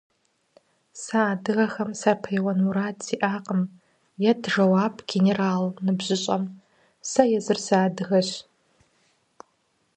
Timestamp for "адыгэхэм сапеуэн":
1.31-2.59